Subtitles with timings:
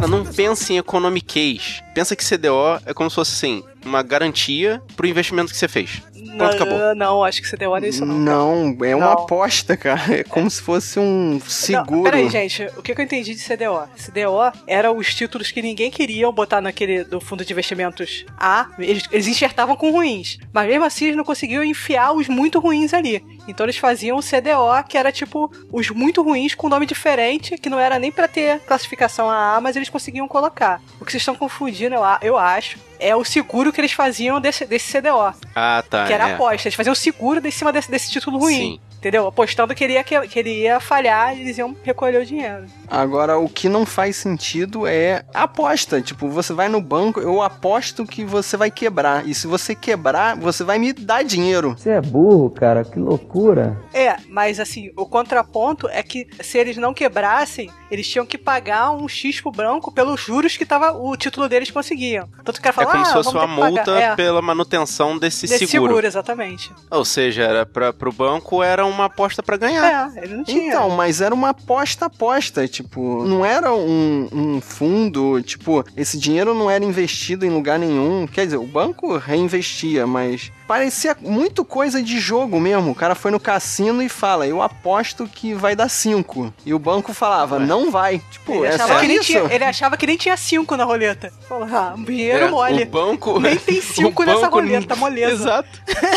[0.00, 1.82] Cara, não pense em economiquez.
[1.94, 6.02] Pensa que CDO é como se fosse assim, uma garantia pro investimento que você fez.
[6.36, 6.78] Pronto, acabou.
[6.78, 8.18] Não, não, acho que CDO não é isso não.
[8.18, 9.12] Não, é uma Não.
[9.12, 10.00] aposta, cara.
[10.20, 11.96] É como se fosse um seguro.
[11.96, 13.88] Não, peraí, gente, o que eu entendi de CDO?
[13.96, 19.04] CDO era os títulos que ninguém queria botar naquele do fundo de investimentos A, eles,
[19.10, 23.24] eles enxertavam com ruins, mas mesmo assim eles não conseguiam enfiar os muito ruins ali.
[23.48, 27.70] Então eles faziam o CDO, que era tipo os muito ruins com nome diferente, que
[27.70, 30.80] não era nem pra ter classificação AA, mas eles conseguiam colocar.
[31.00, 34.92] O que vocês estão confundindo, eu acho, é o seguro que eles faziam desse, desse
[35.00, 36.06] CDO, Ah, tá.
[36.06, 36.34] que era é.
[36.34, 36.68] aposta.
[36.68, 38.54] Eles faziam o seguro de cima desse, desse título ruim.
[38.54, 38.80] Sim.
[39.00, 39.26] Entendeu?
[39.26, 42.66] Apostando que ele, ia, que ele ia falhar e eles iam recolher o dinheiro.
[42.86, 46.02] Agora, o que não faz sentido é a aposta.
[46.02, 49.26] Tipo, você vai no banco, eu aposto que você vai quebrar.
[49.26, 51.74] E se você quebrar, você vai me dar dinheiro.
[51.78, 53.80] Você é burro, cara, que loucura.
[53.94, 58.90] É, mas assim, o contraponto é que se eles não quebrassem, eles tinham que pagar
[58.90, 62.28] um X pro branco pelos juros que tava, o título deles conseguiam.
[62.44, 64.12] Tanto que o cara É como ah, se fosse vamos uma multa pagar.
[64.12, 65.92] É, pela manutenção desse, desse seguro.
[65.92, 66.06] seguro.
[66.06, 66.70] exatamente.
[66.90, 70.12] Ou seja, era pra, pro banco era uma aposta pra ganhar.
[70.16, 70.68] É, ele não tinha.
[70.68, 76.70] Então, mas era uma aposta-aposta, tipo, não era um, um fundo, tipo, esse dinheiro não
[76.70, 78.26] era investido em lugar nenhum.
[78.26, 82.92] Quer dizer, o banco reinvestia, mas parecia muito coisa de jogo mesmo.
[82.92, 86.54] O cara foi no cassino e fala, eu aposto que vai dar 5.
[86.64, 88.22] E o banco falava, não vai.
[88.30, 89.24] Tipo, ele, é achava que nem isso.
[89.26, 91.32] tinha, ele achava que nem tinha cinco na roleta.
[91.48, 92.84] Falou, ah, dinheiro É, mole.
[92.84, 93.40] O banco.
[93.40, 95.32] Nem tem cinco o nessa banco- roleta, moleza.
[95.32, 95.68] Exato.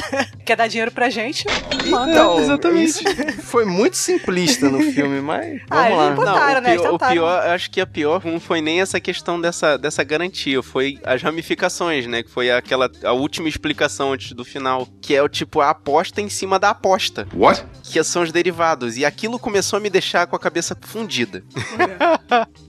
[0.45, 1.45] Quer dar dinheiro pra gente?
[1.87, 2.11] Manda.
[2.11, 2.89] Então, exatamente.
[2.89, 6.05] isso foi muito simplista no filme, mas Ah, vamos lá.
[6.05, 6.75] ele Botaram, não, o né?
[6.77, 10.03] pior, o pior, eu acho que a pior não foi nem essa questão dessa, dessa
[10.03, 12.21] garantia, foi as ramificações, né?
[12.21, 16.21] Que foi aquela a última explicação antes do final, que é o tipo a aposta
[16.21, 17.27] em cima da aposta.
[17.33, 17.65] What?
[17.83, 18.97] Que são os derivados.
[18.97, 21.43] E aquilo começou a me deixar com a cabeça fundida.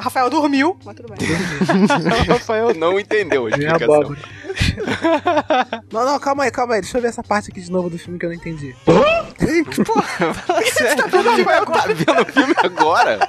[0.00, 1.18] Rafael dormiu, mas tudo bem.
[1.28, 4.16] o Rafael não entendeu a explicação.
[5.92, 6.80] não, não, calma aí, calma aí.
[6.80, 8.74] Deixa eu ver essa parte aqui de novo do filme que eu não entendi.
[8.84, 10.96] Porra, fala sério.
[10.96, 13.28] Tá vendo o filme agora?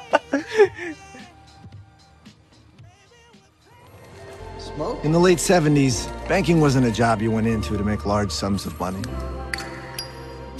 [5.03, 8.65] In the late 70s, banking wasn't a job you went into to make large sums
[8.65, 9.01] of money.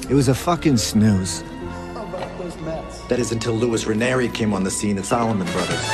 [0.10, 1.44] It was a fucking snooze.
[3.08, 5.86] That is until Louis Ranieri came on the scene at Solomon Brothers.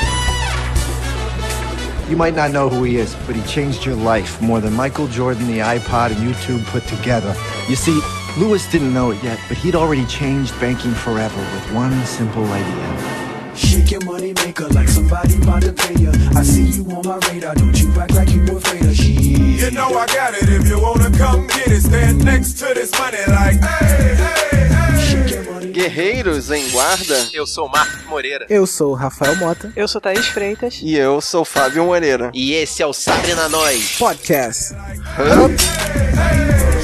[2.10, 5.06] You might not know who he is, but he changed your life more than Michael
[5.06, 7.36] Jordan, the iPod, and YouTube put together.
[7.68, 8.00] You see,
[8.36, 13.27] Lewis didn't know it yet, but he'd already changed banking forever with one simple idea.
[13.58, 16.12] Shake your money maker like somebody about to pay ya.
[16.36, 19.20] I see you on my radar, don't you act like you afraid of shit.
[19.62, 20.48] You know I got it.
[20.48, 25.08] If you wanna come get it, stand next to this money like, hey, hey, hey.
[25.08, 25.72] Shake your money.
[25.72, 27.28] Guerreiros em guarda.
[27.32, 28.46] Eu sou o Marcos Moreira.
[28.48, 30.78] Eu sou o Rafael Mota, Eu sou Thaís Freitas.
[30.82, 32.30] E eu sou Fábio Moreira.
[32.32, 33.96] E esse é o Sabrina Nós.
[33.98, 34.74] podcast.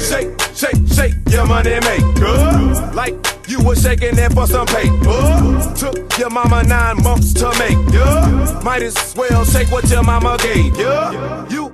[0.07, 2.93] Shake, shake, shake your money maker.
[2.93, 3.15] Like
[3.47, 5.73] you were shaking it for some paper.
[5.75, 8.61] Took your mama nine months to make ya.
[8.63, 11.45] Might as well shake what your mama gave ya.
[11.49, 11.73] You,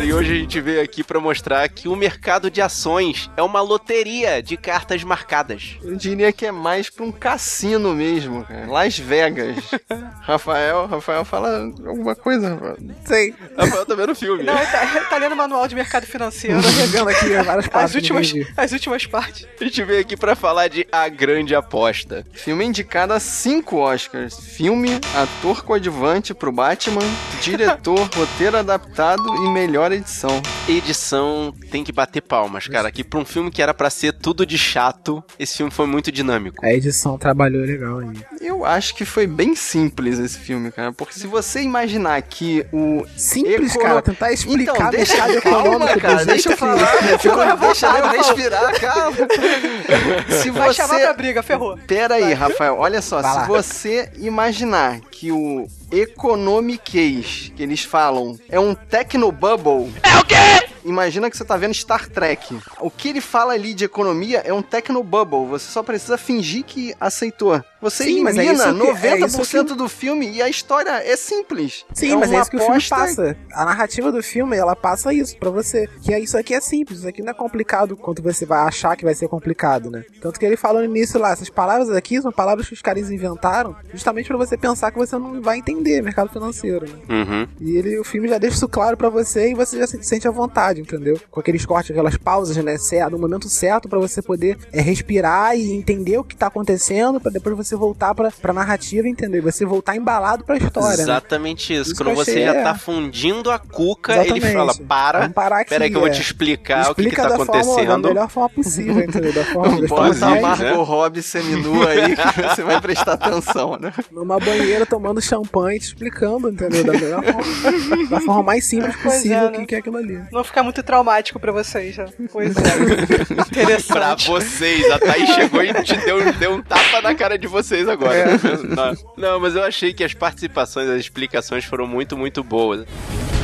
[0.00, 3.60] E hoje a gente veio aqui pra mostrar que o mercado de ações é uma
[3.60, 5.76] loteria de cartas marcadas.
[5.82, 8.70] Eu diria que é mais pra um cassino mesmo, cara.
[8.70, 9.56] Las Vegas.
[10.22, 12.76] Rafael, Rafael fala alguma coisa, Rafael.
[13.04, 13.34] Sei.
[13.56, 14.44] Rafael tá vendo o filme.
[14.44, 16.62] Não, ele tá, ele tá lendo o manual de mercado financeiro.
[16.62, 17.90] Tô pegando aqui várias partes.
[17.90, 19.48] as, últimas, as últimas partes.
[19.60, 22.24] A gente veio aqui pra falar de A Grande Aposta.
[22.32, 24.38] Filme indicado a cinco Oscars.
[24.38, 27.02] Filme, ator coadjuvante pro Batman,
[27.42, 30.40] diretor, roteiro adaptado e melhor edição.
[30.68, 32.90] Edição tem que bater palmas, cara.
[32.90, 36.12] Que pra um filme que era pra ser tudo de chato, esse filme foi muito
[36.12, 36.64] dinâmico.
[36.64, 38.08] A edição trabalhou legal aí.
[38.40, 40.92] Eu acho que foi bem simples esse filme, cara.
[40.92, 43.04] Porque se você imaginar que o.
[43.16, 44.02] Simples, Econo- cara.
[44.02, 46.86] Tentar explicar Então, deixa, mercado calma, cara, deixa eu falar,
[47.18, 49.16] Ficou deixa eu respirar, calma.
[50.42, 51.14] Se Vai chamar pra você.
[51.14, 51.76] briga, ferrou.
[51.86, 53.46] Pera aí, Rafael, olha só, Vai se lá.
[53.46, 59.92] você imaginar que o economiquez que eles falam é um technobubble.
[60.02, 60.67] É o quê?
[60.88, 62.58] Imagina que você tá vendo Star Trek.
[62.80, 65.46] O que ele fala ali de economia é um technobubble.
[65.48, 67.62] Você só precisa fingir que aceitou.
[67.80, 70.90] Você Sim, é elimina isso que- é 90% isso que- do filme e a história
[71.04, 71.84] é simples.
[71.94, 73.36] Sim, é mas é isso que o filme passa.
[73.52, 75.86] A narrativa do filme, ela passa isso pra você.
[76.02, 78.96] Que é, isso aqui é simples, isso aqui não é complicado quanto você vai achar
[78.96, 80.04] que vai ser complicado, né?
[80.20, 83.10] Tanto que ele falou no início lá, essas palavras aqui são palavras que os caras
[83.10, 86.98] inventaram justamente pra você pensar que você não vai entender mercado financeiro, né?
[87.08, 87.48] Uhum.
[87.60, 90.26] E ele, o filme já deixa isso claro pra você e você já se sente
[90.26, 91.20] à vontade velocidade, entendeu?
[91.30, 92.76] Com aqueles cortes, aquelas pausas, né?
[92.78, 97.20] Certo, no momento certo pra você poder é, respirar e entender o que tá acontecendo,
[97.20, 99.38] pra depois você voltar pra, pra narrativa, entendeu?
[99.38, 101.02] E você voltar embalado pra história, né?
[101.02, 101.92] Exatamente isso.
[101.92, 102.62] Isso Quando você achei, já é.
[102.62, 104.52] tá fundindo a cuca, ele Exatamente.
[104.52, 105.18] fala: para.
[105.20, 106.12] Vamos parar aqui, Peraí que eu vou é.
[106.12, 108.08] te explicar o que, que Explica tá da Forma, da acontecendo.
[108.08, 109.32] melhor forma possível, entendeu?
[109.32, 110.84] Da forma, forma Bota a Inclusive, mais- Margot né?
[110.84, 113.92] Robbie seminua aí que você vai prestar atenção, né?
[114.12, 116.84] numa banheira tomando champanhe, te explicando, entendeu?
[116.84, 119.66] Da melhor forma, da forma mais simples Pois possível é, o que né?
[119.66, 120.20] que é aquilo ali.
[120.32, 122.06] Não ficar muito traumático pra vocês, já.
[122.30, 122.60] Pois é.
[123.48, 124.28] Pra Interessante.
[124.28, 128.38] vocês, a Thaís chegou e te deu, deu um tapa na cara de vocês agora.
[128.68, 132.82] Não, não, mas eu achei que as participações, as explicações foram muito, muito boas.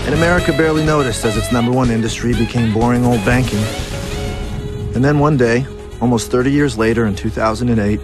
[0.06, 3.64] And America barely noticed as its number one industry became boring old banking.
[4.94, 5.66] And then one day,
[6.00, 8.00] almost 30 years later in 2008,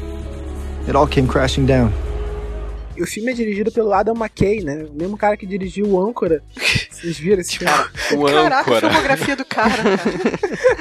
[0.89, 1.93] it all came crashing down.
[2.97, 4.87] E o filme é dirigido pelo Adam McKay, né?
[4.91, 6.43] O mesmo cara que dirigiu o Âncora.
[7.01, 7.73] Vocês viram esse filme?
[8.13, 8.81] O Caraca, a âncora.
[8.91, 10.01] filmografia do cara, cara.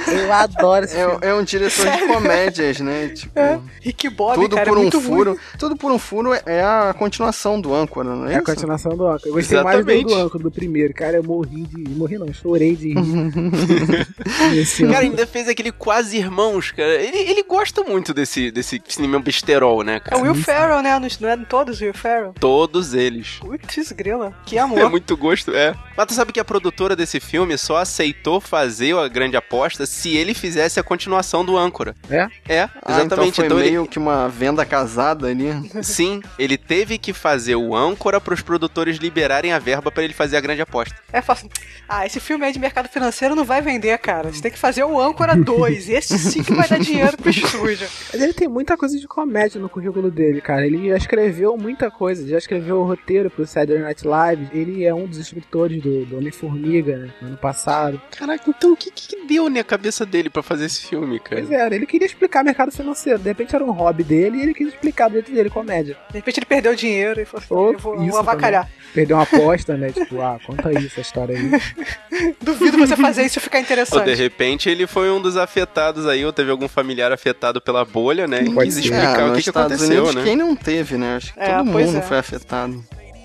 [0.19, 1.18] Eu adoro esse filme.
[1.21, 3.07] É, é um diretor de comédias, né?
[3.10, 3.60] Tipo, É.
[3.81, 5.31] Rick Bob, tudo cara, por é um furo.
[5.31, 5.39] ruim.
[5.57, 8.45] Tudo por um furo é a continuação do âncora, não é, É a isso?
[8.45, 9.21] continuação do Âncora.
[9.30, 10.16] Eu gostei mais do, Exatamente.
[10.16, 10.94] do Âncora, do primeiro.
[10.94, 11.89] Cara, eu morri de...
[11.89, 12.94] Morri não, chorei de
[14.88, 16.95] Cara, ainda fez aquele quase irmãos, cara.
[16.95, 20.18] Ele, ele gosta muito desse, desse cinema besterol, né, É cara?
[20.22, 21.00] o Will Ferrell, né?
[21.19, 22.33] Não é em todos o Will Ferrell?
[22.39, 23.38] Todos eles.
[23.39, 24.33] Putz, grila.
[24.45, 24.89] Que É amor.
[24.89, 25.74] muito gosto, é.
[25.95, 30.16] Mas tu sabe que a produtora desse filme só aceitou fazer a grande aposta se
[30.18, 31.96] ele fizesse a continuação do âncora.
[32.10, 32.28] É?
[32.48, 33.36] É, Ah, então exatamente.
[33.36, 35.50] foi então ele- meio que uma venda casada ali.
[35.84, 40.14] Sim, ele teve que fazer o âncora para os produtores liberarem a verba para ele
[40.14, 40.96] fazer a grande aposta.
[41.14, 41.50] É fácil.
[41.88, 44.32] Ah, esse filme aí de mercado financeiro não vai vender, cara.
[44.32, 45.90] Você tem que fazer o Âncora 2.
[45.90, 47.88] Esse sim que vai dar dinheiro pro estúdio.
[48.12, 50.66] Mas ele tem muita coisa de comédia no currículo dele, cara.
[50.66, 54.48] Ele já escreveu muita coisa, já escreveu o roteiro pro Saturday Night Live.
[54.52, 57.10] Ele é um dos escritores do, do Homem-Formiga, né?
[57.22, 58.01] No ano passado.
[58.18, 61.42] Caraca, então o que, que deu na cabeça dele para fazer esse filme, cara?
[61.42, 63.19] Pois é, ele queria explicar mercado financeiro.
[63.19, 65.98] De repente era um hobby dele e ele quis explicar do jeito dele, comédia.
[66.10, 68.69] De repente ele perdeu dinheiro e falou assim: Ou eu vou, isso vou avacalhar.
[68.94, 69.92] Perdeu uma aposta, né?
[69.92, 71.51] Tipo, ah, conta aí essa história aí.
[72.42, 74.16] Duvido você fazer isso ficar Ou de interessante.
[74.16, 78.42] repente ele foi um dos afetados aí, ou teve algum familiar afetado pela bolha, né?
[78.44, 78.81] E Pode quis ser.
[78.81, 80.24] explicar É, o que, que aconteceu, Unidos, né?
[80.24, 81.18] quem não teve, né?
[81.18, 82.01] Acho que É, todo mundo é.
[82.01, 82.84] foi afetado.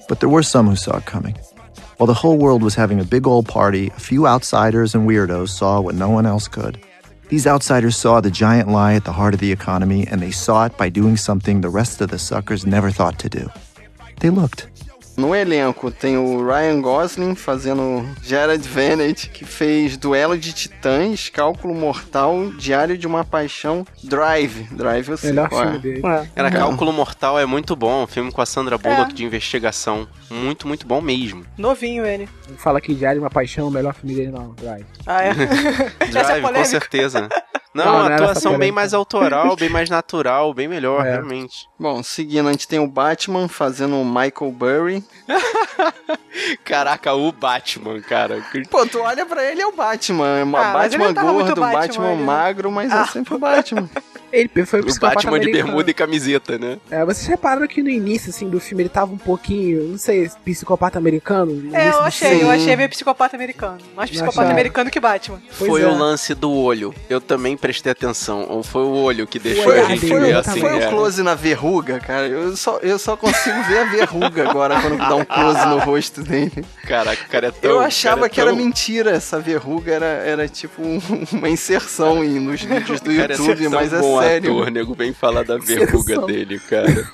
[0.08, 1.34] But there were some who saw it coming.
[1.96, 5.50] While the whole world was having a big old party, a few outsiders and weirdos
[5.50, 6.80] saw what no one else could.
[7.28, 10.66] These outsiders saw the giant lie at the heart of the economy, and they saw
[10.66, 13.48] it by doing something the rest of the suckers never thought to do.
[14.20, 14.68] They looked.
[15.16, 21.72] No elenco tem o Ryan Gosling fazendo Gerard Venet, que fez Duelo de Titãs, Cálculo
[21.74, 24.64] Mortal, Diário de uma Paixão, Drive.
[24.72, 25.80] Drive eu sei Melhor qual filme é.
[25.80, 26.02] dele.
[26.04, 26.28] É.
[26.34, 26.58] Era Não.
[26.58, 28.02] Cálculo Mortal, é muito bom.
[28.02, 29.14] Um filme com a Sandra Bullock É.
[29.14, 30.08] de investigação.
[30.28, 31.44] Muito, muito bom mesmo.
[31.56, 32.28] Novinho ele.
[32.50, 34.52] Não Fala que Diário de uma Paixão, o melhor filme dele, não.
[34.54, 34.84] Drive.
[35.06, 35.30] Ah, é?
[36.00, 36.64] É Drive, com polêmica.
[36.64, 37.28] certeza.
[37.74, 41.04] Não, Não, não a era essa atuação bem mais autoral, bem mais natural, bem melhor,
[41.04, 41.10] É.
[41.14, 41.68] realmente.
[41.78, 45.04] Bom, seguindo, a gente tem o Batman fazendo o Michael Burry.
[46.64, 48.42] Caraca, o Batman, cara.
[48.70, 50.38] Pô, tu olha pra ele, é o Batman.
[50.38, 53.02] É uma Ah, mas ele Batman não tava muito gordo, Batman, Batman magro, mas Ah.
[53.02, 53.88] é sempre o Batman.
[54.34, 56.78] Ele foi o Batman de bermuda e camiseta, né?
[56.90, 60.28] É, vocês repararam que no início, assim, do filme ele tava um pouquinho, não sei,
[60.44, 61.52] psicopata americano?
[61.52, 63.78] no É, eu achei, eu achei meio psicopata americano.
[63.94, 65.40] Mais psicopata americano que Batman.
[65.58, 65.86] Pois foi é.
[65.86, 66.94] o lance do olho.
[67.08, 68.46] Eu também prestei atenção.
[68.48, 70.60] Ou foi o olho que deixou olhar a gente ver eu assim.
[70.60, 72.26] Foi o close na verruga, cara.
[72.26, 76.22] Eu só, eu só consigo ver a verruga agora quando dá um close no rosto
[76.22, 76.64] dele.
[76.86, 77.70] Caraca, o cara é tão.
[77.70, 79.10] Eu achava cara é que era tão- mentira.
[79.10, 81.00] Essa verruga era, era tipo um-
[81.32, 84.52] uma inserção nos vídeos do Cara, YouTube, mas é bom sério.
[84.52, 87.10] ator, nego, vem falar da verruga dele, cara.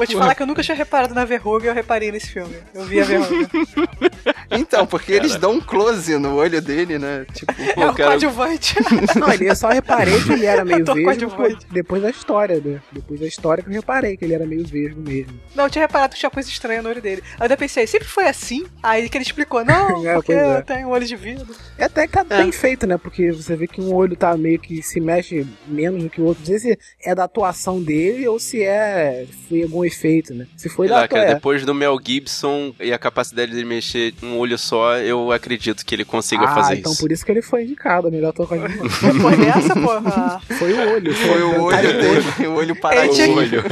[0.00, 2.56] Vou te falar que eu nunca tinha reparado na verruga e eu reparei nesse filme.
[2.74, 3.50] Eu vi a verruga.
[4.52, 7.24] Então, porque eles dão um close no olho dele, né?
[7.32, 8.74] Tipo, é o cara- coadjuvante.
[9.16, 11.66] Não, ele, eu só reparei que ele era meio Ator vesgo coadjuvante.
[11.70, 12.80] depois da história, né?
[12.90, 15.38] Depois da história que eu reparei que ele era meio vesgo mesmo.
[15.54, 17.22] Não, eu tinha reparado que tinha coisa estranha no olho dele.
[17.34, 18.66] Aí eu ainda pensei, sempre foi assim?
[18.82, 20.56] Aí que ele explicou, não, É, porque é.
[20.58, 21.46] eu tenho um olho de vidro.
[21.78, 22.98] É até que tá bem feito, né?
[22.98, 26.24] Porque você vê que um olho tá meio que se mexe menos do que o
[26.24, 26.40] outro.
[26.40, 30.46] Não sei se é da atuação dele ou se é foi algum efeito, né?
[30.56, 31.34] Se foi da lá, cara, atuação.
[31.36, 35.94] depois do Mel Gibson e a capacidade de mexer um olho só, eu acredito que
[35.94, 37.00] ele consiga ah, fazer então isso.
[37.00, 38.90] por isso que ele foi indicado, a melhor ator coadjuvante.
[39.20, 40.40] Foi nessa, porra.
[40.58, 41.14] Foi o olho.
[41.14, 42.76] foi o cara olho dele, o olho
[43.12, 43.62] tinha- O olho.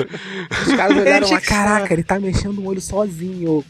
[0.67, 3.65] Os caras olharam lá, caraca, ele tá mexendo o olho sozinho.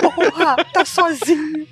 [0.00, 1.66] Porra, tá sozinho.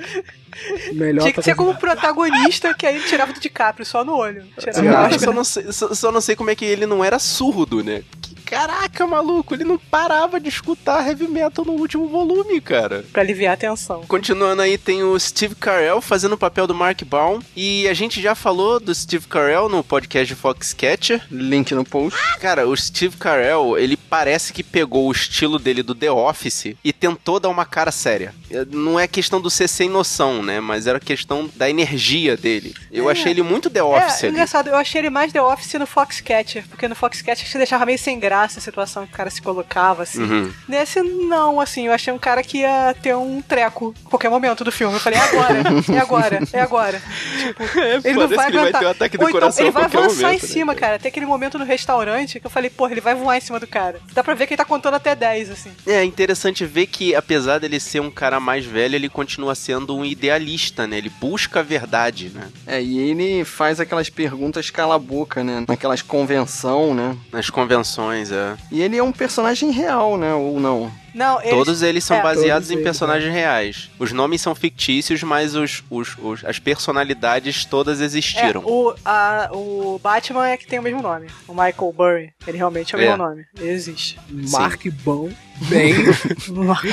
[0.92, 4.44] Melhor Tinha que ser como protagonista, que aí ele tirava do DiCaprio só no olho.
[4.58, 5.32] Tirava Eu a acho que máscara.
[5.32, 8.02] só não, sei, só, só não sei como é que ele não era surdo, né?
[8.48, 13.04] Caraca, maluco, ele não parava de escutar heavy metal no último volume, cara.
[13.12, 14.02] Pra aliviar a tensão.
[14.08, 17.40] Continuando aí, tem o Steve Carell fazendo o papel do Mark Baum.
[17.54, 21.22] E a gente já falou do Steve Carell no podcast de Foxcatcher.
[21.30, 22.18] Link no post.
[22.40, 26.90] Cara, o Steve Carell, ele parece que pegou o estilo dele do The Office e
[26.92, 28.34] tentou dar uma cara séria.
[28.70, 30.58] Não é questão do ser sem noção, né?
[30.58, 32.74] Mas era questão da energia dele.
[32.90, 33.12] Eu É.
[33.12, 34.36] achei ele muito The Office é, ali.
[34.36, 37.98] engraçado, eu achei ele mais The Office no Foxcatcher, porque no Foxcatcher você deixava meio
[37.98, 40.22] sem graça a situação que o cara se colocava, assim.
[40.22, 40.52] Uhum.
[40.68, 44.64] Nesse, não, assim, eu achei um cara que ia ter um treco em qualquer momento
[44.64, 44.94] do filme.
[44.94, 47.02] Eu falei, é agora, é agora, é agora.
[47.38, 47.62] Tipo,
[48.04, 48.80] ele não vai que ele vai aguentar.
[48.80, 50.74] ter um ataque do Ou então, coração ele a vai avançar momento, em né, cima,
[50.74, 50.98] cara.
[50.98, 53.66] Tem aquele momento no restaurante que eu falei, porra, ele vai voar em cima do
[53.66, 54.00] cara.
[54.12, 55.70] Dá pra ver que ele tá contando até 10, assim.
[55.86, 60.04] É interessante ver que, apesar dele ser um cara mais velho, ele continua sendo um
[60.04, 60.98] idealista, né?
[60.98, 62.48] Ele busca a verdade, né?
[62.66, 65.64] É, e ele faz aquelas perguntas cala-boca, né?
[65.66, 67.16] Naquelas convenção, né?
[67.32, 68.56] Nas convenções, é.
[68.70, 70.32] E ele é um personagem real, né?
[70.34, 70.90] Ou não?
[71.14, 73.90] Não, eles, Todos eles são é, baseados em eles, personagens reais.
[73.98, 78.62] Os nomes são fictícios, mas os, os, os- as personalidades todas É, existiram.
[78.64, 81.26] o, a, o Batman é que tem o mesmo nome.
[81.48, 82.32] O Michael Burry.
[82.46, 83.04] Ele realmente é o É.
[83.08, 83.44] mesmo nome.
[83.58, 84.18] Ele existe.
[84.30, 85.28] Mark Bom,
[85.62, 85.94] bem,
[86.48, 86.84] Burry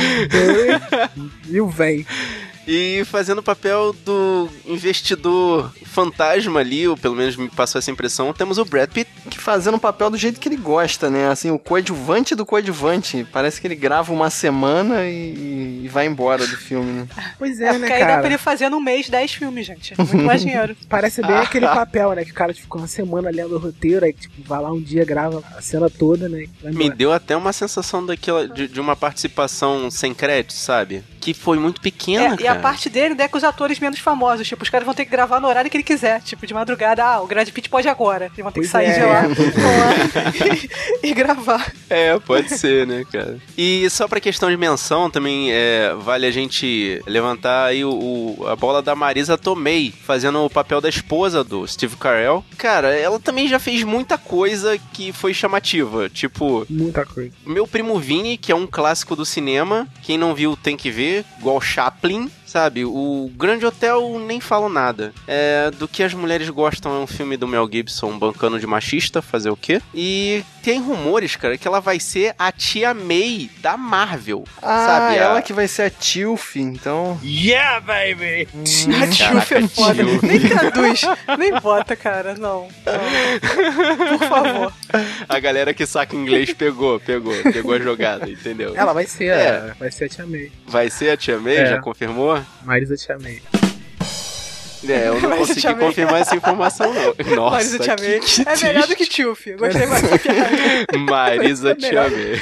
[1.48, 2.06] e o Vem.
[2.68, 8.34] E fazendo o papel do investidor fantasma ali, ou pelo menos me passou essa impressão,
[8.34, 9.10] temos o Brad Pitt.
[9.30, 11.30] Que fazendo o papel do jeito que ele gosta, né?
[11.30, 13.26] Assim, o coadjuvante do coadjuvante.
[13.32, 17.08] Parece que ele grava uma semana e, e vai embora do filme, né?
[17.38, 18.28] Pois É, é, porque né, aí dá pra cara?
[18.28, 19.94] ele fazer num mês 10 filmes, gente.
[19.94, 20.76] É Muito mais dinheiro.
[20.90, 22.26] Parece bem aquele papel, né?
[22.26, 25.06] Que o cara ficou uma semana lendo o roteiro, aí tipo, vai lá um dia,
[25.06, 26.46] grava a cena toda, né?
[26.64, 31.04] e Me deu até uma sensação daquela, de, de uma participação sem crédito, sabe?
[31.26, 34.48] Que foi muito pequena, É, e a parte dele é com os atores menos famosos.
[34.48, 36.22] Tipo, os caras vão ter que gravar no horário que ele quiser.
[36.22, 38.26] Tipo, de madrugada, ah, o Brad Pitt pode agora.
[38.26, 38.94] Eles vão ter Pois que sair é.
[39.00, 39.24] de lá
[41.04, 41.72] e, e gravar.
[41.90, 43.38] É, pode ser, né, cara?
[43.58, 47.90] E só pra questão de menção, também é, vale a gente levantar aí o,
[48.40, 52.44] o- a bola da Marisa Tomei, fazendo o papel da esposa do Steve Carell.
[52.58, 56.10] Cara, ela também já fez muita coisa que foi chamativa.
[56.10, 57.32] Tipo, Muita coisa.
[57.46, 59.88] Meu Primo Vini, que é um clássico do cinema.
[60.02, 62.30] Quem não viu tem que ver, igual Chaplin.
[62.46, 65.12] Sabe, o Grande Hotel nem falo nada.
[65.28, 69.22] É, do que as mulheres gostam é um filme do Mel Gibson bancando de machista,
[69.22, 69.82] fazer o quê?
[69.94, 74.46] E tem rumores, cara, que ela vai ser a tia May da Marvel.
[74.62, 77.20] Ah, sabe, ela a- que vai ser a Tilf, então.
[77.24, 78.48] Yeah, baby!
[79.04, 80.04] A Tilf é foda.
[80.04, 80.24] Tilf.
[80.24, 81.02] Nem traduz.
[81.38, 82.36] Nem bota, cara.
[82.36, 82.68] Não.
[82.86, 84.18] não.
[84.18, 84.74] Por favor.
[85.28, 88.74] A galera que saca inglês pegou, pegou, pegou a jogada, entendeu?
[88.76, 89.58] Ela vai ser, É.
[89.72, 90.52] a, vai ser a Tia May.
[90.68, 91.66] Vai ser a tia May, É.
[91.68, 92.35] já confirmou?
[92.64, 93.42] Marisa Tia May.
[94.88, 97.16] É, eu não Mas a consegui confirmar essa informação, não.
[97.36, 98.20] Nossa, Marisa Tia May.
[98.20, 99.48] que- que É melhor do que Tilf.
[99.58, 100.04] Gostei mais.
[101.10, 102.42] Marisa É te amei.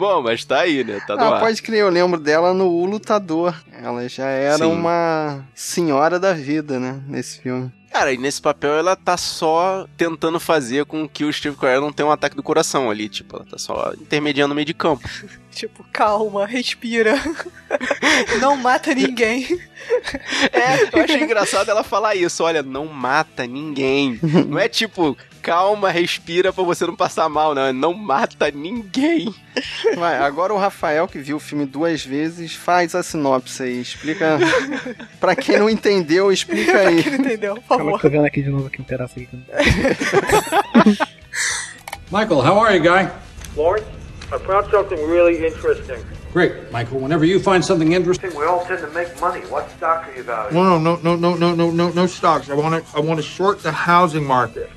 [0.00, 0.98] Bom, mas tá aí, né?
[1.06, 1.40] Tá Ah, ar.
[1.40, 3.54] pode crer, eu lembro dela no O Lutador.
[3.70, 4.72] Ela já era Sim.
[4.72, 7.02] uma senhora da vida, né?
[7.06, 7.70] Nesse filme.
[7.92, 11.92] Cara, e nesse papel ela tá só tentando fazer com que o Steve Carell não
[11.92, 13.10] tenha um ataque do coração ali.
[13.10, 15.06] Tipo, ela tá só intermediando o meio de campo.
[15.50, 17.14] Tipo, calma, respira.
[18.40, 19.46] Não mata ninguém.
[20.52, 22.44] É, eu achei engraçado ela falar isso.
[22.44, 24.20] Olha, não mata ninguém.
[24.46, 27.72] Não é tipo, calma, respira pra você não passar mal, não.
[27.72, 29.34] Não mata ninguém.
[29.96, 33.80] Vai, agora o Rafael, que viu o filme duas vezes, faz a sinopse aí.
[33.80, 34.38] Explica.
[35.18, 37.02] pra quem não entendeu, explica aí.
[37.02, 37.54] Quem não entendeu?
[37.56, 38.00] Por Calma favor.
[38.00, 39.28] que eu tô vendo aqui de novo aqui um pedaço aqui.
[42.10, 43.08] Michael, how are you, guy?
[43.56, 43.86] Lawrence,
[44.32, 46.04] I found something really interesting.
[46.32, 47.00] Great, Michael.
[47.00, 49.40] Whenever you find something interesting, We all tend to make money.
[49.50, 50.54] What stock are you valuing?
[50.54, 52.48] No, no, no, no, no, no, no, no stocks.
[52.48, 54.70] I want to, I want to short the housing market.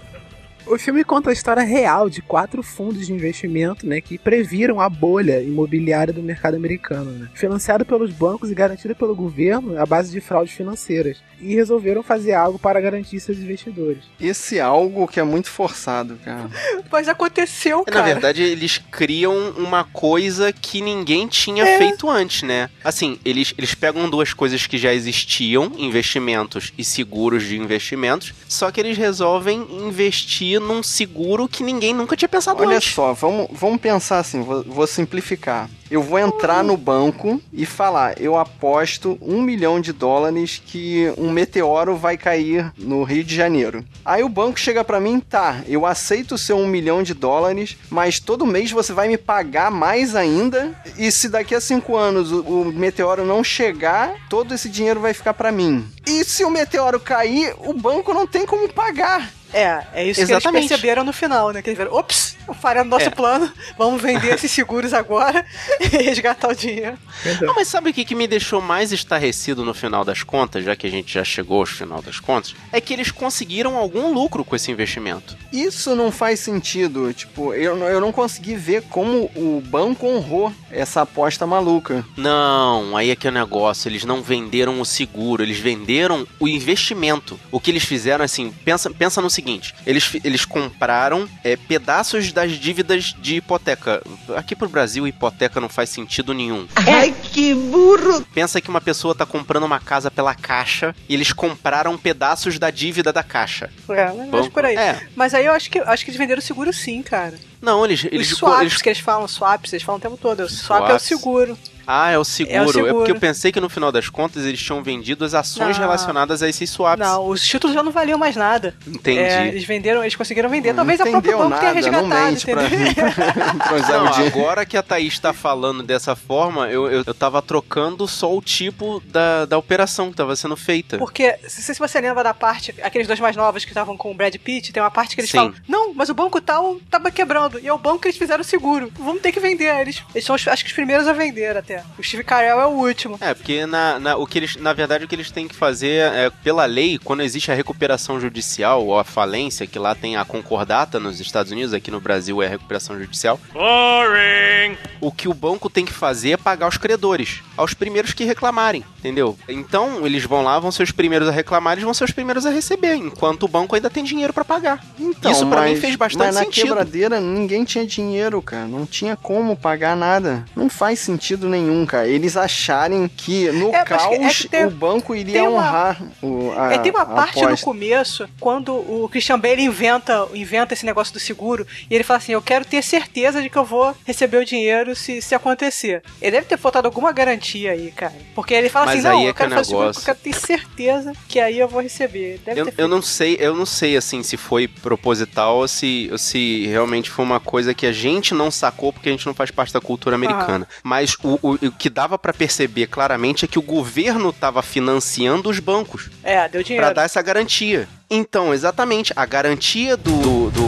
[0.65, 4.88] O filme conta a história real de quatro fundos de investimento, né, que previram a
[4.88, 10.10] bolha imobiliária do mercado americano, né, financiado pelos bancos e garantido pelo governo à base
[10.12, 14.04] de fraudes financeiras, e resolveram fazer algo para garantir seus investidores.
[14.20, 16.50] Esse algo que é muito forçado, cara.
[16.92, 18.06] Mas aconteceu, Na cara.
[18.06, 21.78] verdade, eles criam uma coisa que ninguém tinha É.
[21.78, 22.70] feito antes, né?
[22.84, 28.72] Assim, eles, eles pegam duas coisas que já existiam, investimentos e seguros de investimentos, só
[28.72, 32.94] que eles resolvem investir num seguro que ninguém nunca tinha pensado Olha antes.
[32.94, 35.70] só, vamos, vamos pensar assim, vou, vou simplificar.
[35.90, 41.32] Eu vou entrar no banco e falar, eu aposto um milhão de dólares que um
[41.32, 43.84] meteoro vai cair no Rio de Janeiro.
[44.04, 47.78] Aí o banco chega pra mim, tá, eu aceito o seu um milhão de dólares,
[47.90, 52.32] mas todo mês você vai me pagar mais ainda, e se daqui a cinco anos
[52.32, 55.86] o, o meteoro não chegar, todo esse dinheiro vai ficar pra mim.
[56.06, 59.32] E se o meteoro cair, o banco não tem como pagar.
[59.54, 60.62] É, é isso que Exatamente.
[60.64, 61.62] eles perceberam no final, né?
[61.62, 63.10] Que eles viram, ops, Faremos nosso É.
[63.10, 65.46] plano, vamos vender esses seguros agora
[65.80, 66.98] e resgatar o dinheiro.
[67.42, 70.76] Não, mas sabe o que, que me deixou mais estarrecido no final das contas, já
[70.76, 72.54] que a gente já chegou ao final das contas?
[72.74, 75.38] É que eles conseguiram algum lucro com esse investimento.
[75.54, 77.14] Isso não faz sentido.
[77.14, 82.04] Tipo, eu, não- eu não consegui ver como o banco honrou essa aposta maluca.
[82.18, 83.88] Não, aí é que é o negócio.
[83.88, 87.40] Eles não venderam o seguro, eles venderam o investimento.
[87.52, 89.43] O que eles fizeram, assim, pensa, pensa no seguinte:
[89.86, 94.02] eles, fi- eles compraram é, pedaços das dívidas de hipoteca.
[94.36, 96.68] Aqui pro Brasil, hipoteca não faz sentido nenhum.
[96.76, 98.26] Ai, que burro!
[98.34, 102.70] Pensa que uma pessoa tá comprando uma casa pela caixa e eles compraram pedaços da
[102.72, 103.70] dívida da caixa.
[103.90, 104.52] É, mas Banco.
[104.52, 104.76] por aí.
[104.76, 105.02] É.
[105.16, 107.38] Mas aí eu acho que acho que eles venderam o seguro sim, cara.
[107.62, 108.06] Não, eles.
[108.12, 110.48] eles, Os swaps eles- que eles falam, swaps, eles falam o tempo todo.
[110.50, 111.04] Swap é o Swaps.
[111.04, 111.58] seguro.
[111.86, 112.56] Ah, é o seguro.
[112.58, 112.94] É o É, seguro.
[112.96, 115.84] porque eu pensei que no final das contas eles tinham vendido as ações Não.
[115.86, 117.06] relacionadas a esses swaps.
[117.06, 118.75] Não, os títulos já não valiam mais nada.
[118.88, 119.20] Entendi.
[119.20, 120.74] É, eles venderam, eles conseguiram vender.
[120.74, 122.94] Talvez a própria banco tenha nada, não resgatado, mente entendeu?
[123.13, 128.08] pra Não, agora que a Thaís tá falando dessa forma, eu, eu, eu tava trocando
[128.08, 130.98] só o tipo da, da operação que tava sendo feita.
[130.98, 134.13] Porque, se, se você lembra da parte, aqueles dois mais novos que estavam com o
[134.13, 135.38] Brad Pitt, tem uma parte que eles Sim.
[135.38, 137.60] falam: Não, mas o banco tal tava quebrando.
[137.60, 138.92] E é o banco que eles fizeram o seguro.
[138.98, 139.74] Vamos ter que vender.
[139.82, 141.84] Eles, eles são, os- acho que os primeiros a vender até.
[141.98, 143.18] O Steve Carell é o último.
[143.22, 146.12] É, porque na, na- o que eles, na verdade o que eles têm que fazer
[146.14, 150.26] é, pela lei, quando existe a recuperação judicial ou a falência, que lá tem a
[150.26, 153.40] concordata nos Estados Unidos, aqui no Brasil é a recuperação judicial.
[153.54, 154.78] Boring!
[155.02, 158.84] O que o banco tem que fazer é pagar os credores, aos primeiros que reclamarem,
[159.00, 159.38] entendeu?
[159.48, 162.46] Então eles vão lá, vão ser os primeiros a reclamar, eles vão ser os primeiros
[162.46, 164.84] a receber, enquanto o banco ainda tem dinheiro pra pagar.
[165.00, 166.68] Então, Isso pra mim mas- fez bastante mas na sentido.
[166.68, 168.66] quebradeira ninguém tinha dinheiro, cara.
[168.66, 170.46] Não tinha como pagar nada.
[170.56, 172.08] Não faz sentido nenhum, cara.
[172.08, 176.02] Eles acharem que no É, que- é caos que tem- o banco iria uma- honrar
[176.22, 177.66] o, a, É, tem uma parte no aposta.
[177.66, 182.32] começo, quando o Christian Bale inventa, inventa esse negócio do seguro, e ele fala assim:
[182.34, 186.02] Eu quero ter certeza de que eu vou receber o dinheiro se, se acontecer.
[186.22, 188.13] Ele deve ter faltado alguma garantia aí, cara.
[188.36, 190.02] Porque ele fala Mas assim: Não, é eu que é quero o fazer seguro, eu
[190.02, 192.40] quero ter certeza que aí eu vou receber.
[192.46, 196.10] Deve Eu, ter eu não sei, eu não sei assim se foi proposital ou se,
[196.18, 199.52] se realmente foi uma coisa que a gente não sacou porque a gente não faz
[199.52, 200.68] parte da cultura americana.
[200.84, 205.50] Mas o, o, o que dava pra perceber claramente é que o governo tava financiando
[205.50, 206.86] os bancos É, deu dinheiro.
[206.86, 207.88] Pra dar essa garantia.
[208.10, 210.62] Então, exatamente, a garantia do, do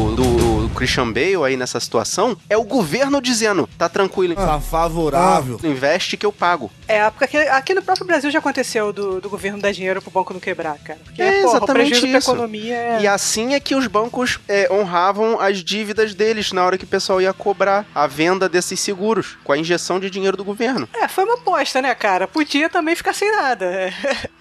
[0.76, 4.36] Christian Bale aí nessa situação é o governo dizendo, tá tranquilo.
[4.36, 5.60] Tá favorável.
[5.64, 6.72] Investe que eu pago.
[6.88, 10.12] É, porque aqui, aqui no próprio Brasil já aconteceu do, do governo dar dinheiro pro
[10.12, 11.00] banco não quebrar, cara.
[11.04, 12.32] Porque, É porra, o exatamente isso.
[12.32, 13.02] economia é...
[13.02, 16.88] E assim é que os bancos é, honravam as dívidas deles na hora que o
[16.88, 20.88] pessoal ia cobrar a venda desses seguros, com a injeção de dinheiro do governo.
[20.94, 22.28] É, foi uma aposta, né, cara?
[22.28, 23.66] Podia também ficar sem nada.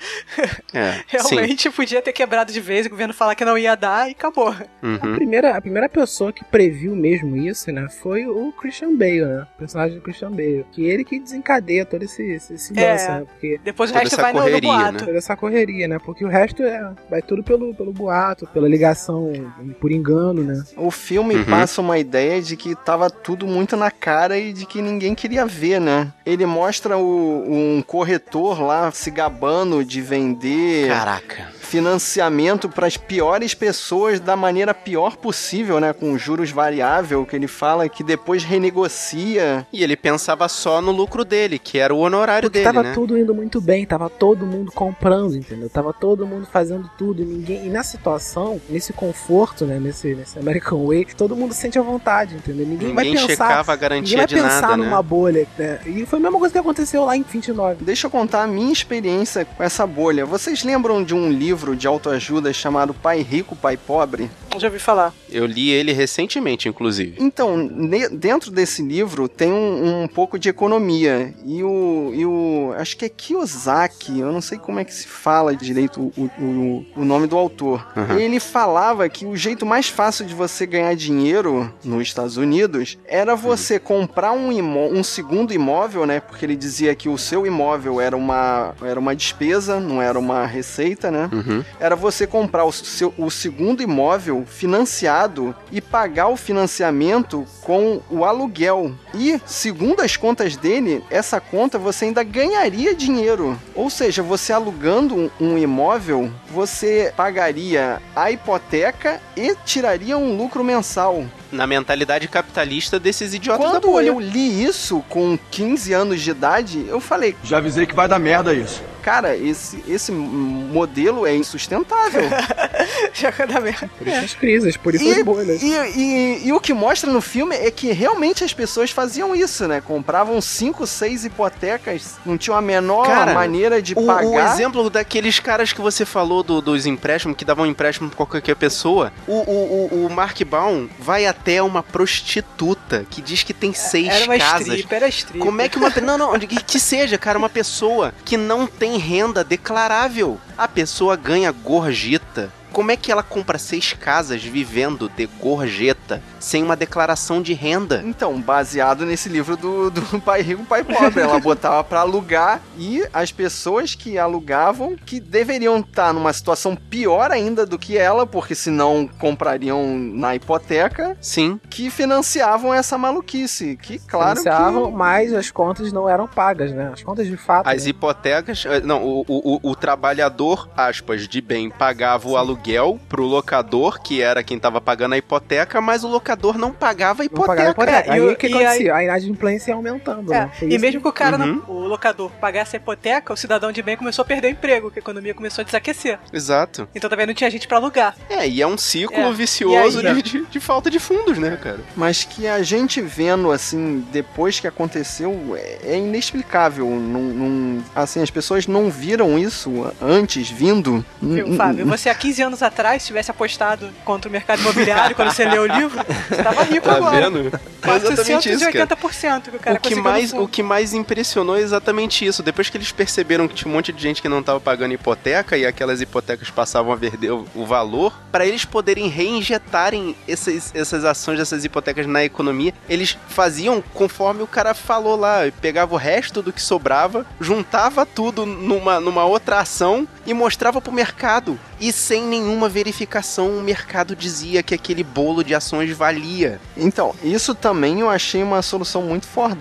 [0.72, 4.12] É, Realmente podia ter quebrado de vez, o governo falar que não ia dar e
[4.12, 4.54] acabou.
[4.82, 4.96] Uhum.
[4.96, 9.46] A primeira, a primeira pessoa que previu mesmo isso, né, foi o Christian Bale, né?
[9.54, 10.64] O personagem do Christian Bale.
[10.72, 12.92] Que ele que desencadeia todo esse, esse, esse É.
[12.92, 13.24] lance, né?
[13.30, 15.04] Porque Depois o resto essa vai no, no correria, boato.
[15.06, 15.98] toda essa correria, né?
[15.98, 19.32] Porque o resto é, vai tudo pelo, pelo boato, pela ligação
[19.80, 20.62] por engano, né?
[20.76, 21.44] O filme Uhum.
[21.44, 25.44] passa uma ideia de que tava tudo muito na cara e de que ninguém queria
[25.46, 26.12] ver, né?
[26.24, 31.48] Ele mostra o- um corretor lá se gabando de vender Caraca.
[31.60, 35.92] financiamento para as piores pessoas da maneira pior possível, né?
[35.92, 39.66] Com juros variável, que ele fala que depois renegocia.
[39.72, 42.94] E ele pensava só no lucro dele, que era o honorário Porque dele, tava né?
[42.94, 45.68] tudo indo muito bem, tava todo mundo comprando, entendeu?
[45.68, 47.66] Tava todo mundo fazendo tudo, e ninguém.
[47.66, 49.78] E na situação, nesse conforto, né?
[49.78, 52.66] Nesse, nesse American Way, todo mundo sente à vontade, entendeu?
[52.66, 53.48] Ninguém, vai Ninguém pensar.
[53.48, 55.02] checava a Ninguém garantia vai de pensar nada, numa né?
[55.02, 55.80] bolha, né?
[55.86, 57.84] E foi a mesma coisa que aconteceu lá em 29.
[57.84, 60.24] Deixa eu contar a minha experiência com essa bolha.
[60.26, 64.30] Vocês lembram de um livro de autoajuda chamado Pai Rico, Pai Pobre?
[64.56, 65.12] Já ouvi falar.
[65.30, 67.16] Eu li ele recentemente, inclusive.
[67.18, 67.66] Então,
[68.12, 71.34] dentro desse livro tem um, um pouco de economia.
[71.44, 72.74] E o, e o.
[72.76, 76.86] Acho que é Kiyosaki, eu não sei como é que se fala direito o, o,
[76.96, 77.86] o nome do autor.
[77.96, 78.18] Uhum.
[78.18, 83.34] Ele falava que o jeito mais fácil de você ganhar dinheiro nos Estados Unidos era
[83.34, 86.20] você comprar um, imó um segundo imóvel, né?
[86.20, 90.44] Porque ele dizia que o seu imóvel era uma, era uma despesa, não era uma
[90.44, 91.30] receita, né?
[91.32, 91.64] Uhum.
[91.80, 98.24] era você comprar o, seu, o segundo imóvel financiado e pagar o financiamento com o
[98.24, 98.92] aluguel.
[99.14, 103.56] E, segundo as contas dele, essa conta você ainda ganharia dinheiro.
[103.76, 111.24] Ou seja, você alugando um, imóvel, você pagaria a hipoteca e tiraria um lucro mensal.
[111.52, 114.08] Na mentalidade capitalista desses idiotas da Quando bolha.
[114.08, 118.18] eu li isso com 15 anos de idade, eu falei: Já avisei que vai dar
[118.18, 118.82] merda isso.
[119.04, 122.22] Cara, esse, esse modelo é insustentável.
[123.98, 125.62] Por isso as crises, por isso E, as bolhas.
[125.62, 129.68] e, e- e o que mostra no filme é que realmente as pessoas faziam isso,
[129.68, 129.80] né?
[129.80, 134.26] Compravam cinco, seis hipotecas, não tinham a menor Cara, maneira de O, pagar.
[134.26, 138.56] o exemplo daqueles caras que você falou do- dos empréstimos, que davam empréstimo pra qualquer
[138.56, 143.72] pessoa, o, o, o, o Mark Baum vai até uma prostituta que diz que tem
[143.72, 144.68] seis Era uma casas.
[144.68, 145.38] strip, era strip.
[145.38, 145.90] Como é que uma.
[146.02, 150.38] Não, não, que, que seja, cara, uma pessoa que não tem renda declarável.
[150.56, 152.52] A pessoa ganha gorjeta.
[152.74, 158.02] Como é que ela compra seis casas vivendo de gorjeta sem uma declaração de renda?
[158.04, 161.22] Então, baseado nesse livro do, do Pai Rico, Pai Pobre.
[161.22, 167.30] Ela botava pra alugar e as pessoas que alugavam, que deveriam estar numa situação pior
[167.30, 171.60] ainda do que ela, porque senão comprariam na hipoteca, Sim.
[171.70, 173.78] que financiavam essa maluquice.
[173.80, 174.96] Que, claro Financiavam, que...
[174.98, 176.90] mas as contas não eram pagas, né?
[176.92, 177.68] As contas de fato.
[177.68, 177.90] As né?
[177.90, 178.64] hipotecas.
[178.66, 182.63] eh, Não, o, o, o- o trabalhador, aspas, de bem, pagava o aluguel
[183.08, 187.26] pro locador, que era quem tava pagando a hipoteca, mas o locador não pagava a
[187.26, 187.92] Não pagaram hipoteca.
[188.00, 188.12] hipoteca.
[188.14, 188.94] É, e aí o- que acontecia?
[188.94, 190.50] A inadimplência ia aumentando, É, né?
[190.62, 191.62] E mesmo que o cara, Uhum.
[191.66, 194.90] não, o locador, pagasse a hipoteca, o cidadão de bem começou a perder o emprego,
[194.90, 196.18] que a economia começou a desaquecer.
[196.32, 196.88] Exato.
[196.94, 198.16] Então também não tinha gente pra alugar.
[198.30, 201.58] É, e é um ciclo É, vicioso aí, de, de, de falta de fundos, né,
[201.62, 201.80] cara?
[201.96, 206.88] Mas que a gente vendo, assim, depois que aconteceu, é, é inexplicável.
[206.88, 211.04] Não, não- assim, as pessoas não viram isso antes, vindo.
[211.20, 211.86] Viu, Fábio?
[211.86, 215.66] Você há 15 anos atrás tivesse apostado contra o mercado imobiliário quando você leu o
[215.66, 217.30] livro, você tava rico Tá agora.
[217.30, 217.60] vendo?
[217.82, 218.86] É exatamente isso, cara.
[218.86, 222.42] 480% que o cara o que mais o que mais impressionou é exatamente isso.
[222.42, 225.56] Depois que eles perceberam que tinha um monte de gente que não tava pagando hipoteca
[225.56, 231.38] e aquelas hipotecas passavam a perder o, valor, para eles poderem reinjetarem essas, essas ações
[231.38, 236.52] dessas hipotecas na economia, eles faziam conforme o cara falou lá, pegava o resto do
[236.52, 241.58] que sobrava, juntava tudo numa, numa outra ação e mostrava pro mercado.
[241.80, 246.60] E sem nenhuma verificação, o mercado dizia que aquele bolo de ações valia.
[246.76, 249.54] Então, isso também eu achei uma solução muito for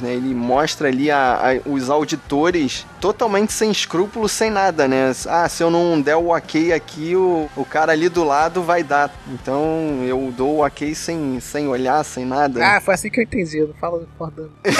[0.00, 0.14] né?
[0.14, 5.12] Ele mostra ali a- a- os auditores totalmente sem escrúpulos, sem nada, né?
[5.26, 8.82] Ah, se eu não der o ok aqui, o, o cara ali do lado vai
[8.82, 9.12] dar.
[9.28, 12.64] Então, eu dou o ok sem, sem olhar, sem nada.
[12.64, 13.60] Ah, foi assim que eu entendi.
[13.60, 14.50] Não fala Fordham.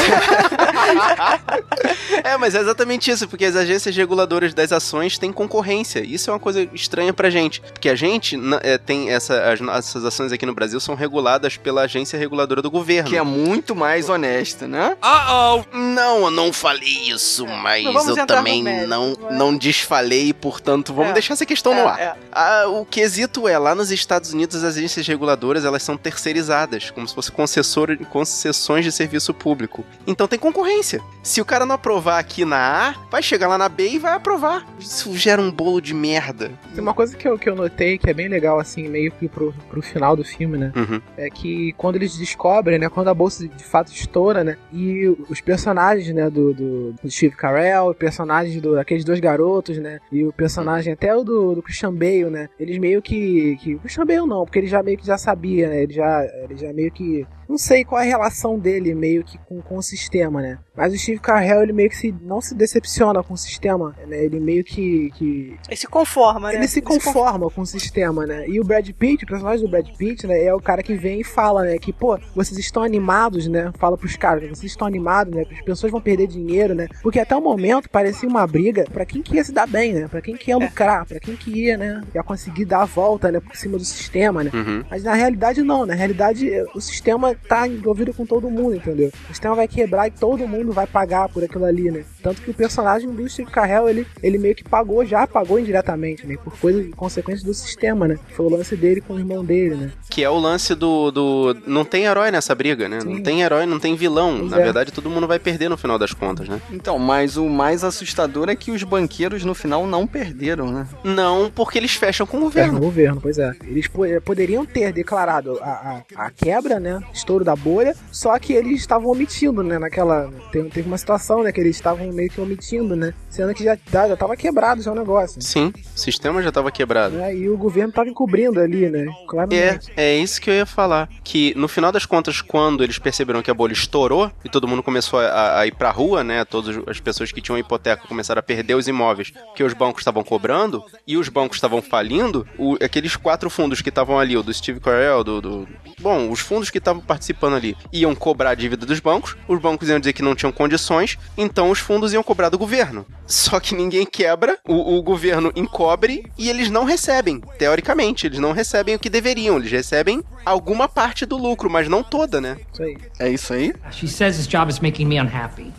[2.22, 6.00] É, mas é exatamente isso, porque as agências reguladoras das ações têm concorrência.
[6.00, 7.60] Isso é uma coisa estranha pra gente.
[7.60, 11.82] Porque a gente é, tem essa, as nossas ações aqui no Brasil são reguladas pela
[11.82, 13.08] agência reguladora do governo.
[13.08, 14.96] Que é muito mais honesta, né?
[15.02, 15.76] Oh, oh.
[15.76, 19.34] Não, eu não falei isso, mas não vamos eu também mérito, não, não é?
[19.34, 21.14] não desfalei, portanto, vamos É.
[21.14, 22.00] deixar essa questão É, no ar.
[22.00, 22.14] é.
[22.32, 27.06] Ah, o quesito é, lá nos Estados Unidos, as agências reguladoras, elas são terceirizadas, como
[27.08, 29.84] se fossem concessor- concessões de serviço público.
[30.06, 31.00] Então tem concorrência.
[31.22, 34.12] Se o cara não aprovar aqui na A, vai chegar lá na B e vai
[34.14, 34.66] aprovar.
[34.78, 36.50] Isso gera um bolo de merda.
[36.74, 39.28] Tem uma coisa que eu, que eu notei que é bem legal, assim, meio que
[39.28, 40.72] pro, pro final do filme, né?
[40.76, 41.00] Uhum.
[41.16, 42.88] É que quando eles descobrem, né?
[42.88, 44.56] Quando a bolsa de fato estoura, né?
[44.72, 46.30] E os personagens, né?
[46.30, 50.00] Do, do, do Steve Carell, os personagens do, daqueles dois garotos, né?
[50.10, 52.48] E o personagem até o do, do Christian Bale, né?
[52.58, 53.56] Eles meio que.
[53.56, 55.82] que Christian Bale não, porque ele já meio que já sabia, né?
[55.82, 57.26] Ele já, ele já meio que.
[57.50, 60.60] Não sei qual é a relação dele meio que com, com o sistema, né?
[60.76, 64.24] Mas o Steve Carell, ele meio que se, não se decepciona com o sistema, né?
[64.24, 66.54] Ele meio que, que Ele se conforma, né?
[66.54, 68.48] ele se conforma com o sistema, né?
[68.48, 71.22] E o Brad Pitt, o personagem do Brad Pitt, né, é o cara que vem
[71.22, 73.72] e fala, né, que, pô, vocês estão animados, né?
[73.80, 75.42] Fala pros caras, vocês estão animados, né?
[75.50, 76.86] As pessoas vão perder dinheiro, né?
[77.02, 80.06] Porque até o momento parecia uma briga pra quem que ia se dar bem, né?
[80.06, 82.00] Pra quem que ia lucrar, pra quem que ia, né?
[82.14, 84.52] Ia conseguir dar a volta, né, por cima do sistema, né?
[84.54, 84.84] Uhum.
[84.88, 89.10] Mas na realidade não, na realidade o sistema tá envolvido com todo mundo, entendeu?
[89.24, 92.04] O sistema vai quebrar e todo mundo vai pagar por aquilo ali, né?
[92.22, 96.26] Tanto que o personagem do Steve Carell, ele, ele meio que pagou, já pagou indiretamente,
[96.26, 96.36] né?
[96.42, 98.18] Por coisas, consequências do sistema, né?
[98.36, 99.92] Foi o lance dele com o irmão dele, né?
[100.10, 101.56] Que é o lance do, do.
[101.66, 102.98] Não tem herói nessa briga, né?
[103.04, 104.38] Não tem herói, não tem vilão.
[104.40, 104.62] Pois Na é.
[104.64, 106.60] verdade, todo mundo vai perder no final das contas, né?
[106.70, 110.86] Então, mas o mais assustador é que os banqueiros no final não perderam, né?
[111.02, 112.72] Não, porque eles fecham com o É, governo.
[112.74, 113.52] no governo, pois é.
[113.64, 117.00] Eles po- eh, poderiam ter declarado a, a, a quebra, né?
[117.30, 119.78] Estouro da bolha, só que eles estavam omitindo, né?
[119.78, 120.28] Naquela.
[120.50, 121.52] Teve, uma situação, né?
[121.52, 123.14] Que eles estavam meio que omitindo, né?
[123.28, 125.40] Sendo que já, já, tava quebrado já o negócio.
[125.40, 127.14] Sim, o sistema já tava quebrado.
[127.14, 127.36] Né?
[127.36, 129.06] E o governo tava encobrindo ali, né?
[129.06, 129.92] É, Claramente.
[129.96, 131.08] é isso que eu ia falar.
[131.22, 134.82] Que no final das contas, quando eles perceberam que a bolha estourou e todo mundo
[134.82, 136.44] começou a, a ir pra rua, né?
[136.44, 140.24] Todas as pessoas que tinham hipoteca começaram a perder os imóveis que os bancos estavam
[140.24, 144.52] cobrando e os bancos estavam falindo, o- aqueles quatro fundos que estavam ali, o do
[144.52, 145.40] Steve Carell, do.
[145.40, 145.68] do-
[146.00, 149.88] bom, os fundos que estavam participando ali iam cobrar a dívida dos bancos, os bancos
[149.90, 153.04] iam dizer que não tinham condições, então os fundos iam cobrar do governo.
[153.26, 158.52] Só que ninguém quebra, o, o governo encobre e eles não recebem, teoricamente, eles não
[158.52, 162.56] recebem o que deveriam, eles recebem alguma parte do lucro, mas não toda, né?
[162.72, 162.96] Isso aí.
[163.18, 163.74] É isso aí?
[163.92, 165.70] She says this job is making me unhappy.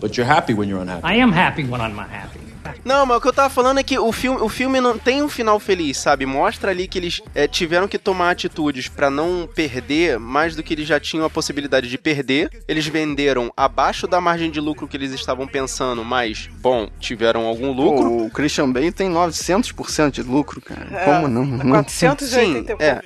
[0.00, 1.04] But you're happy when you're unhappy.
[1.04, 2.45] I am happy when I'm unhappy.
[2.84, 5.22] Não, mas o que eu tava falando é que o filme, o filme não tem
[5.22, 6.26] um final feliz, sabe?
[6.26, 10.74] Mostra ali que eles é, tiveram que tomar atitudes pra não perder mais do que
[10.74, 12.50] eles já tinham a possibilidade de perder.
[12.66, 17.72] Eles venderam abaixo da margem de lucro que eles estavam pensando, mas, bom, tiveram algum
[17.72, 18.10] lucro.
[18.10, 20.86] Pô, o Christian Bale tem 900% de lucro, cara.
[20.90, 21.44] É, Como não?
[21.44, 21.70] não?
[21.70, 23.00] 480 Sim, é.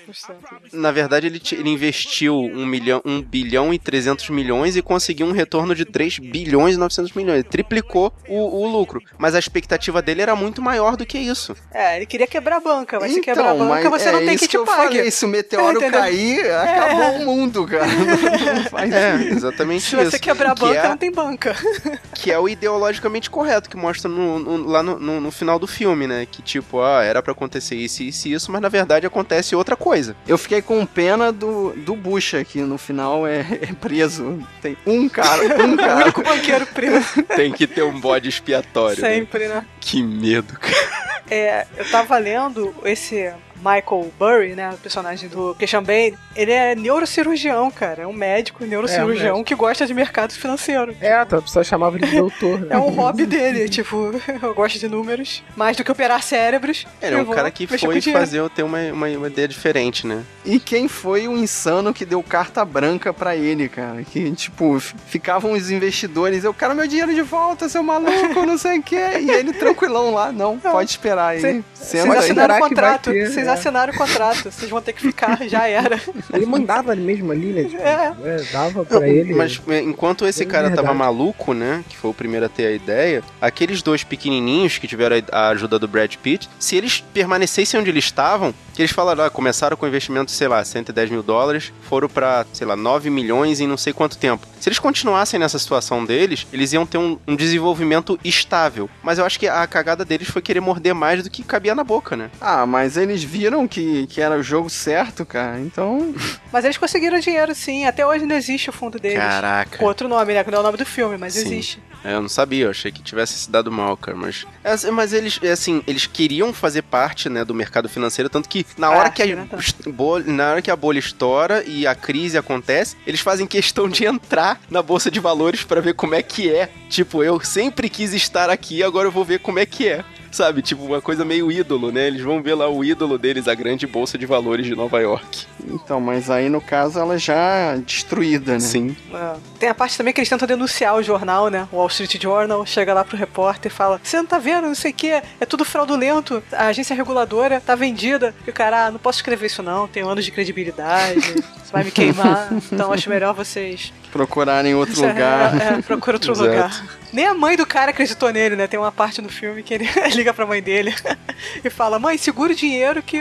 [0.73, 5.33] Na verdade, ele, ele investiu 1, milhão, 1 bilhão e 300 milhões e conseguiu um
[5.33, 7.41] retorno de 3 bilhões e 900 milhões.
[7.41, 9.03] Ele triplicou o, o lucro.
[9.19, 11.57] Mas a expectativa dele era muito maior do que isso.
[11.73, 14.13] É, ele queria quebrar a banca, mas se Então, quebrar a banca, mas você é
[14.13, 14.95] não tem isso que te eu pague.
[14.97, 16.01] falei, se o meteoro Entendeu?
[16.01, 17.87] cair, acabou o mundo, cara.
[17.87, 20.11] Não, não faz É, exatamente Se isso.
[20.13, 21.57] você quebrar a Que banca, é- não tem banca.
[22.15, 25.67] que é o ideologicamente correto que mostra no- no- lá no, no- no final do
[25.67, 26.27] filme, né?
[26.31, 29.75] Que tipo, ah, era pra acontecer isso, isso e isso, mas na verdade acontece outra
[29.77, 30.15] coisa.
[30.27, 34.39] Eu fiquei com pena do, do Bush aqui no final é, é preso.
[34.63, 36.05] Tem um cara, um o cara.
[36.05, 39.01] único banqueiro preso Tem que ter um bode expiatório.
[39.03, 39.09] né?
[39.11, 39.40] sempre, né?
[39.81, 41.20] Que medo, cara.
[41.31, 46.75] É, eu tava lendo esse Michael Burry, né, o personagem do Christian Bale, ele é
[46.75, 49.45] neurocirurgião, cara, é um médico neurocirurgião médico.
[49.45, 50.97] que gosta de mercado financeiro.
[51.01, 52.61] É, a pessoa chamava ele de doutor.
[52.61, 52.69] Né?
[52.71, 54.13] É um hobby dele, tipo,
[54.43, 56.87] eu gosto de números, mais do que operar cérebros.
[57.01, 60.25] Ele é um cara que foi fazer eu ter uma, uma, uma ideia diferente, né?
[60.45, 64.03] E quem foi o insano que deu carta branca pra ele, cara?
[64.03, 68.79] Que, tipo, ficavam os investidores, eu quero meu dinheiro de volta, seu maluco, não sei
[68.79, 69.19] o quê.
[69.21, 71.41] E ele tranquilão lá, não, pode esperar aí.
[71.41, 72.19] Cê- Senta Vocês aí.
[72.19, 73.51] assinaram o contrato, ter, vocês é.
[73.51, 76.01] assinaram o contrato, vocês vão ter que ficar, já era.
[76.33, 77.65] Ele mandava mesmo ali, né?
[77.65, 78.15] Tipo, É.
[78.25, 79.35] é, dava pra ele.
[79.35, 80.99] Mas é, enquanto esse É cara tava verdade.
[80.99, 81.85] maluco, né?
[81.89, 85.49] Que foi o primeiro a ter a ideia, aqueles dois pequenininhos que tiveram a a
[85.49, 89.75] ajuda do Brad Pitt, se eles permanecessem onde eles estavam, que eles falaram, ah, começaram
[89.77, 93.77] com investimento, sei lá, 110 mil dólares, foram pra, sei lá, 9 milhões em não
[93.79, 94.47] sei quanto tempo.
[94.61, 98.89] Se eles continuassem nessa situação deles, eles iam ter um, um desenvolvimento estável.
[99.03, 101.85] Mas eu acho que a cagada deles foi querer morder mais do que cabia na
[101.85, 102.31] boca, né?
[102.41, 105.59] Ah, mas eles viram que, que era o jogo certo, cara.
[105.61, 106.15] Então,
[106.53, 109.19] Mas eles conseguiram dinheiro sim, até hoje não existe o fundo deles.
[109.19, 109.79] Caraca.
[109.79, 110.43] Com outro nome, né?
[110.45, 111.41] Que não é o nome do filme, mas Sim.
[111.41, 111.83] existe.
[112.03, 114.47] É, eu não sabia, eu achei que tivesse se dado mal, cara, mas...
[114.65, 118.65] É, Mas eles, é assim, eles queriam fazer parte, né, do mercado financeiro, tanto que
[118.79, 121.87] na hora Parte, que a, né, est- bolha- na hora que a bolha estoura e
[121.87, 126.15] a crise acontece, eles fazem questão de entrar na bolsa de valores pra ver como
[126.15, 126.71] é que é.
[126.89, 130.03] Tipo, eu sempre quis estar aqui, agora eu vou ver como é que é.
[130.31, 132.07] Sabe, tipo, uma coisa meio ídolo, né?
[132.07, 135.47] Eles vão ver lá o ídolo deles, a grande bolsa de valores de Nova York.
[135.69, 138.61] então, mas aí no caso ela já destruída, né?
[138.61, 138.97] Sim.
[139.13, 139.37] É.
[139.59, 141.69] Tem a parte também que eles tentam denunciar o jornal, né?
[141.73, 144.75] O Wall Street Journal chega lá pro repórter e fala: Você não tá vendo, não
[144.75, 148.35] sei o que, é tudo fraudulento, a agência reguladora tá vendida.
[148.47, 151.85] E o cara, ah, não posso escrever isso não, tenho anos de credibilidade, isso vai
[151.85, 153.93] me queimar, então acho melhor vocês.
[154.13, 155.61] Procurarem outro É, lugar.
[155.61, 156.49] É, procura outro Exato.
[156.51, 156.85] lugar.
[157.13, 158.67] Nem a mãe do cara acreditou nele, né?
[158.67, 160.95] Tem uma parte no filme que ele liga pra mãe dele
[161.65, 163.19] e fala: Mãe, segura o dinheiro que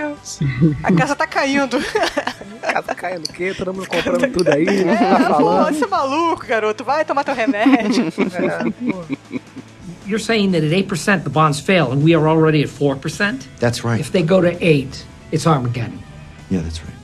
[0.83, 1.77] a casa tá caindo.
[2.61, 3.53] Casa caindo o quê?
[3.57, 4.95] Todo mundo comprando tudo aí, né?
[4.95, 5.75] Tá É, pô, falando.
[5.77, 6.83] você é maluco, garoto.
[6.83, 8.05] Vai tomar teu remédio.
[8.07, 9.39] É, pô.
[10.07, 13.41] You're saying that at 8% the bonds fail and we are already at 4%?
[13.59, 13.99] That's right.
[14.01, 15.99] If they go to 8, it's Armageddon.
[16.49, 16.97] Yeah, that's right.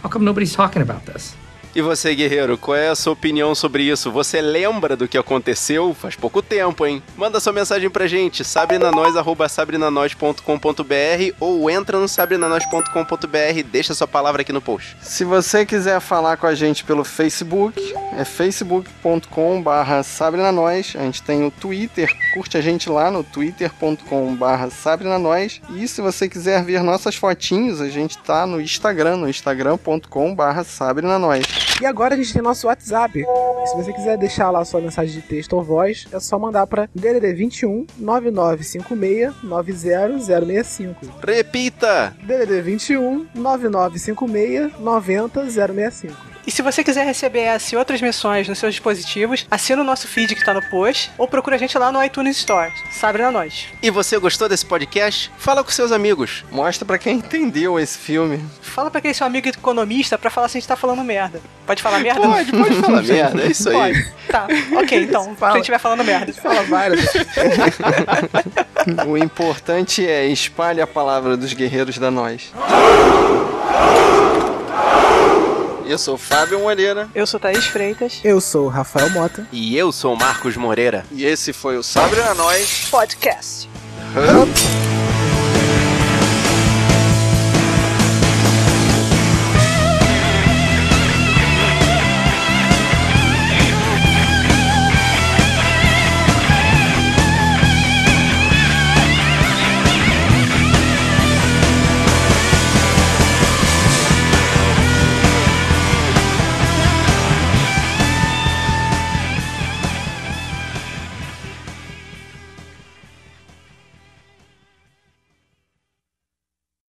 [0.00, 1.34] How come nobody's talking about this?
[1.74, 4.10] E você, guerreiro, qual é a sua opinião sobre isso?
[4.10, 7.02] Você lembra do que aconteceu faz pouco tempo, hein?
[7.16, 14.52] Manda sua mensagem pra gente, sabrenanois.sabrenanois.com.br ou entra no sabrenanois.com.br e deixa sua palavra aqui
[14.52, 14.98] no post.
[15.00, 17.80] Se você quiser falar com a gente pelo Facebook,
[18.18, 20.92] é facebook.com barra sabrenanois.
[20.94, 25.62] A gente tem o Twitter, curte a gente lá no twitter.com barra sabrenanois.
[25.74, 30.64] E se você quiser ver nossas fotinhos, a gente tá no Instagram, no instagram.com barra
[30.64, 31.61] sabrenanois.
[31.80, 33.24] E agora a gente tem nosso WhatsApp.
[33.66, 36.88] Se você quiser deixar lá sua mensagem de texto ou voz, é só mandar para
[36.94, 41.06] DDD 21 9956 90065.
[41.26, 42.16] Repita!
[42.22, 46.31] DDD 21 9956 90065.
[46.46, 50.08] E se você quiser receber essa e outras missões nos seus dispositivos, assina o nosso
[50.08, 52.72] feed que tá no post ou procura a gente lá no iTunes Store.
[52.90, 53.66] Sabe na nós.
[53.82, 55.30] E você gostou desse podcast?
[55.38, 56.44] Fala com seus amigos.
[56.50, 58.44] Mostra pra quem entendeu esse filme.
[58.60, 61.40] Fala pra aquele seu amigo economista pra falar se a gente tá falando merda.
[61.64, 62.20] Pode falar merda?
[62.20, 63.74] Pode, pode falar merda, é isso aí.
[63.76, 64.12] Pode.
[64.28, 64.48] Tá,
[64.82, 65.24] ok, então.
[65.24, 65.52] Se a Fala.
[65.52, 66.32] gente estiver falando merda.
[66.32, 67.06] Fala várias.
[69.06, 72.52] O importante é espalhe a palavra dos guerreiros da nós.
[75.92, 77.10] Eu sou o Fábio Moreira.
[77.14, 78.18] Eu sou Thaís Freitas.
[78.24, 79.46] Eu sou o Rafael Mota.
[79.52, 81.04] E eu sou o Marcos Moreira.
[81.12, 83.68] E esse foi o Sabre a Nós Podcast.
[84.16, 84.91] Hub.